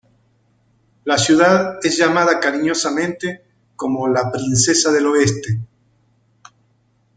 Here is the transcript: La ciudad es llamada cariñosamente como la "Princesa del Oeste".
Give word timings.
La 1.03 1.19
ciudad 1.19 1.77
es 1.83 1.95
llamada 1.95 2.39
cariñosamente 2.39 3.43
como 3.75 4.07
la 4.07 4.31
"Princesa 4.31 4.91
del 4.91 5.05
Oeste". 5.05 5.59